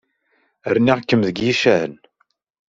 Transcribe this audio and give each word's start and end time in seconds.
Rniɣ-kem 0.75 1.21
deg 1.27 1.37
yicahen. 1.45 1.95